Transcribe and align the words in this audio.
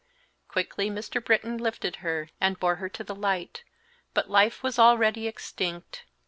Quickly 0.47 0.89
Mr. 0.89 1.23
Britton 1.23 1.59
lifted 1.59 1.97
her 1.97 2.29
and 2.39 2.59
bore 2.59 2.77
her 2.77 2.89
to 2.89 3.03
the 3.03 3.13
light, 3.13 3.63
but 4.15 4.31
life 4.31 4.63
was 4.63 4.79
already 4.79 5.27
extinct. 5.27 6.05